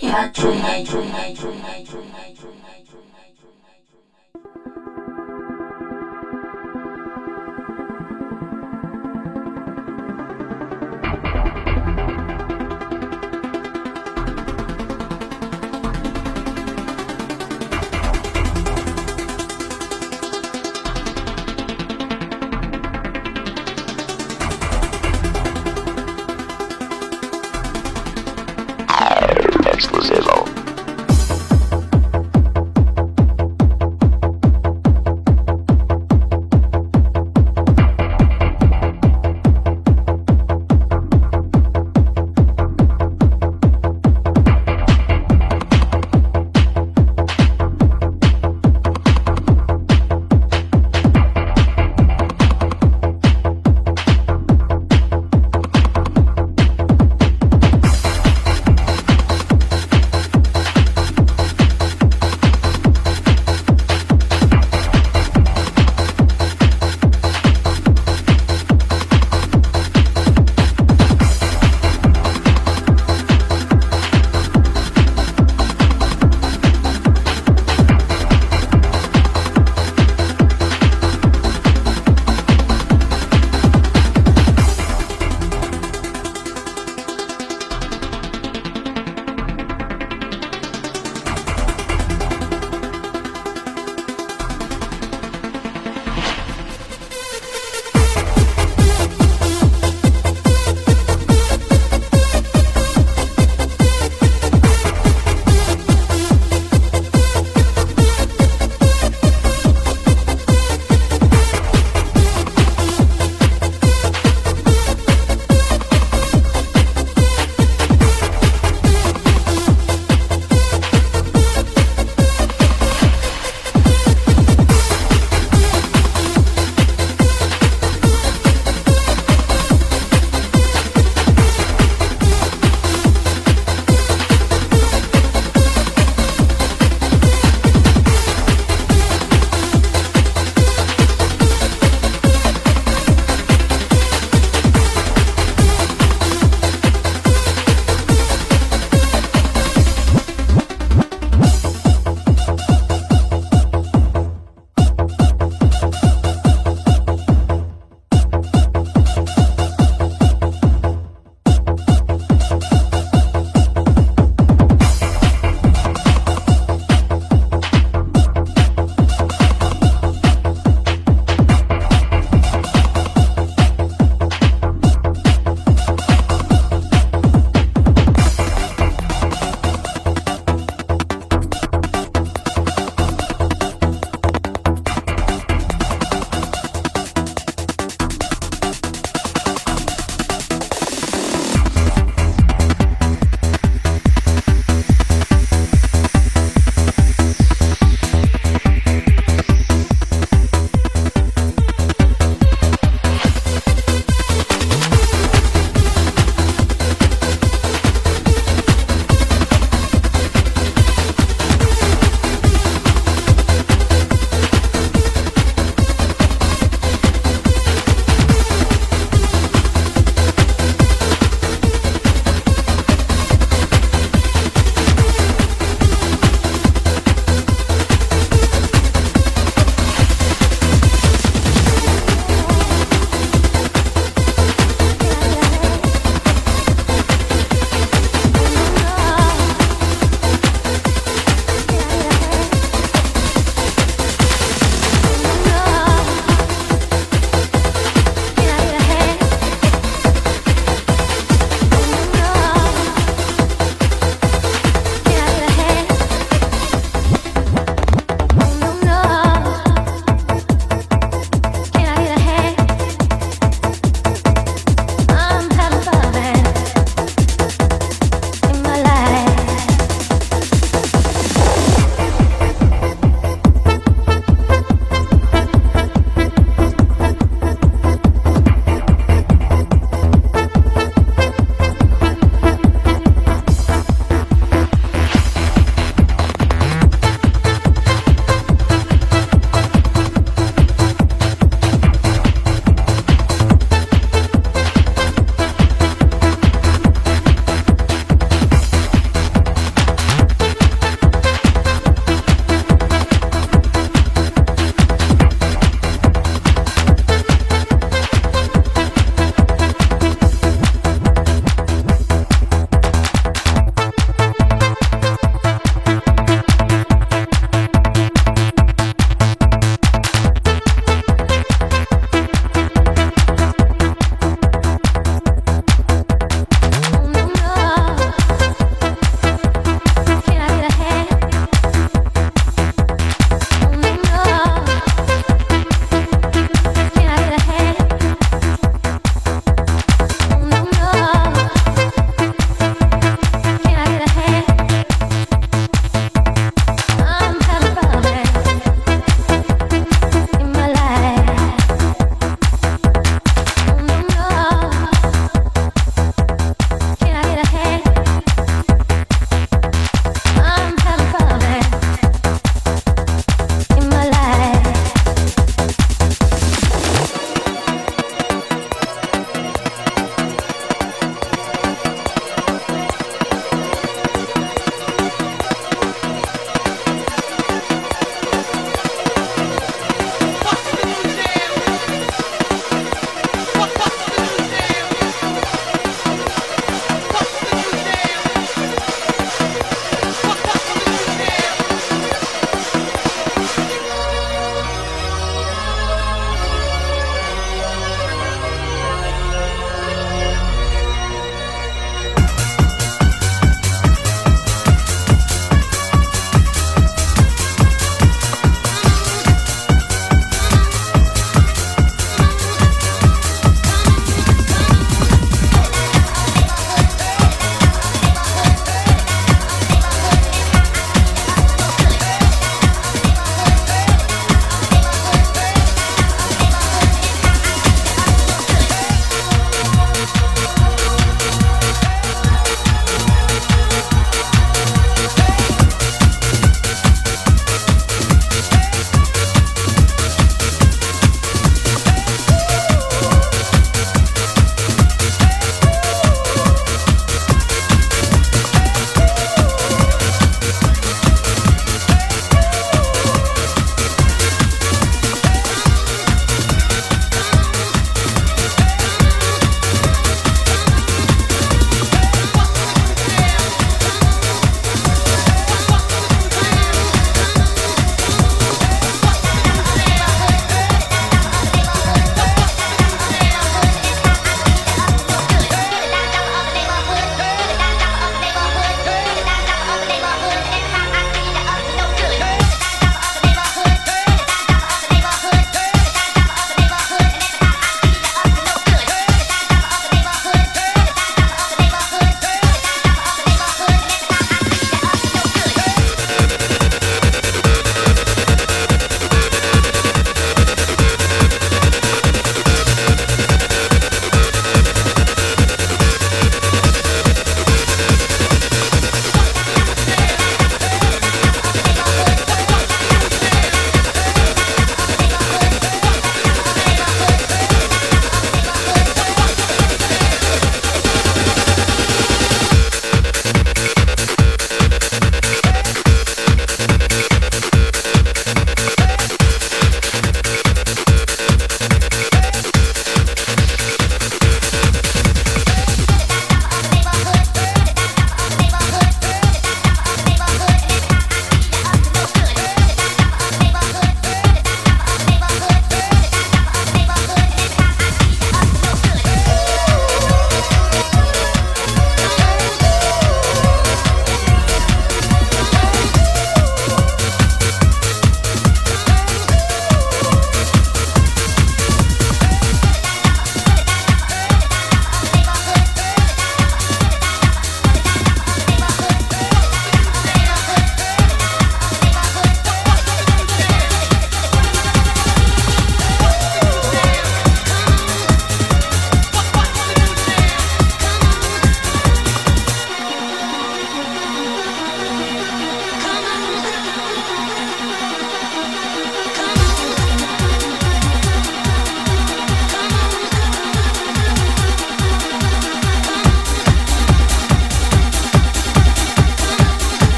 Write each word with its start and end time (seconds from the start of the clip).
Yeah, 0.00 0.24
true, 0.24 0.52
true, 0.58 0.82
true, 0.82 1.06
true, 1.10 1.32
true, 1.32 1.80
true, 1.84 2.04
true, 2.34 2.52
true. 2.86 3.05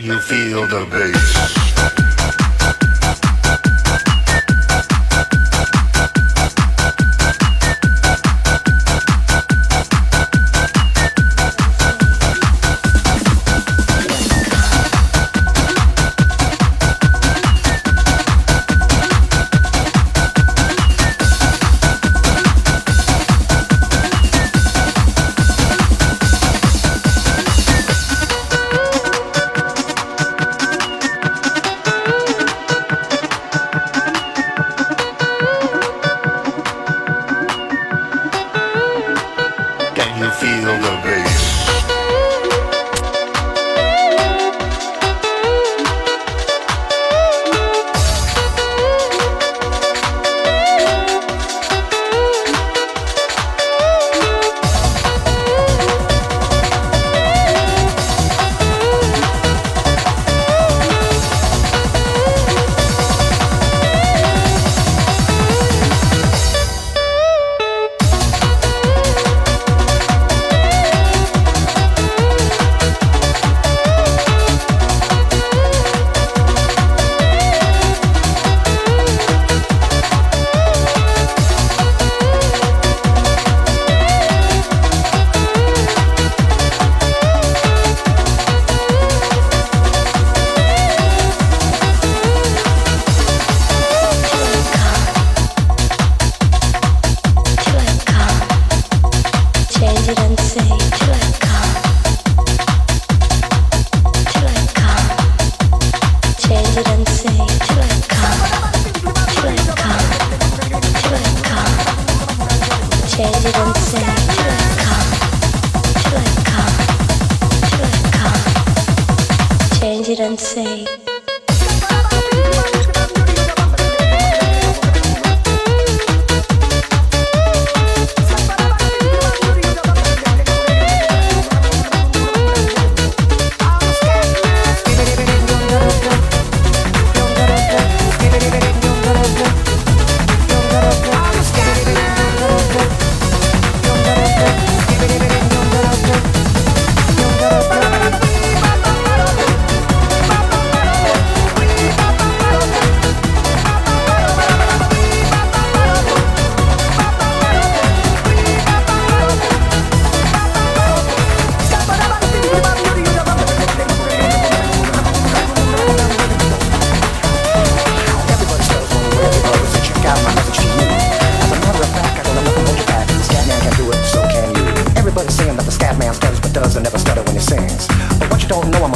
You 0.00 0.18
feel 0.20 0.66
the 0.66 0.86
bass? 0.86 1.69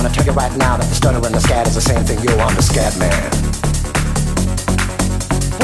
Gonna 0.04 0.14
tell 0.14 0.26
you 0.26 0.36
right 0.36 0.52
now 0.60 0.76
that 0.76 0.84
the 0.84 0.94
stutter 0.94 1.16
and 1.16 1.34
the 1.34 1.40
scat 1.40 1.66
is 1.66 1.74
the 1.74 1.80
same 1.80 2.04
thing. 2.04 2.20
Yo, 2.20 2.36
I'm 2.36 2.52
the 2.52 2.60
scat 2.60 2.92
man. 3.00 3.24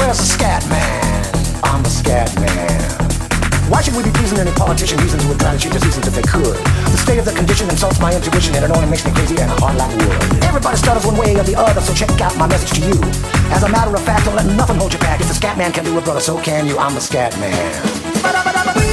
Where's 0.01 0.17
the 0.17 0.25
scat 0.25 0.65
man? 0.65 1.29
I'm 1.61 1.85
the 1.85 1.93
scat 1.93 2.33
man. 2.41 2.81
Why 3.69 3.85
should 3.85 3.93
we 3.93 4.01
be 4.01 4.09
pleasing 4.09 4.41
any 4.41 4.49
politician 4.57 4.97
reasons 4.97 5.21
would 5.29 5.37
try 5.37 5.53
to 5.53 5.59
shoot 5.61 5.69
cheat 5.69 5.77
diseases 5.77 6.07
if 6.09 6.15
they 6.17 6.25
could? 6.25 6.57
The 6.89 6.97
state 6.97 7.19
of 7.21 7.25
the 7.25 7.37
condition 7.37 7.69
insults 7.69 8.01
my 8.01 8.17
intuition 8.17 8.57
and 8.57 8.65
it 8.65 8.71
only 8.73 8.89
makes 8.89 9.05
me 9.05 9.13
crazy 9.13 9.37
and 9.37 9.51
hard 9.61 9.77
like 9.77 9.93
wood. 9.93 10.17
Everybody 10.41 10.77
stutters 10.77 11.05
one 11.05 11.21
way 11.21 11.37
or 11.37 11.45
the 11.45 11.53
other, 11.53 11.79
so 11.79 11.93
check 11.93 12.09
out 12.17 12.33
my 12.41 12.49
message 12.49 12.81
to 12.81 12.81
you. 12.81 12.97
As 13.53 13.61
a 13.61 13.69
matter 13.69 13.93
of 13.93 14.01
fact, 14.01 14.25
don't 14.25 14.35
let 14.35 14.49
nothing 14.57 14.81
hold 14.81 14.91
you 14.91 14.99
back. 15.05 15.21
If 15.21 15.27
the 15.29 15.37
scat 15.37 15.55
man 15.55 15.71
can 15.71 15.85
do 15.85 15.95
it, 15.99 16.03
brother, 16.03 16.19
so 16.19 16.41
can 16.41 16.65
you. 16.65 16.79
I'm 16.79 16.95
the 16.95 17.01
scat 17.01 17.37
man. 17.37 18.90